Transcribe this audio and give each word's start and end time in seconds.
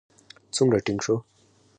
څومره 0.55 0.77
ټينګ 0.85 0.99
شو. 1.05 1.15